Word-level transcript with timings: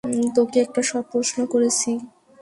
তোকে 0.35 0.57
একটা 0.61 0.81
প্রশ্ন 1.11 1.37
করেছি। 1.45 1.91